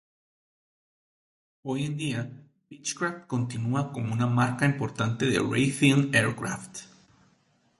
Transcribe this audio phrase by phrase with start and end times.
[1.61, 2.27] Hoy en día,
[2.71, 6.79] Beechcraft continúa como una marca importante de Raytheon Aircraft.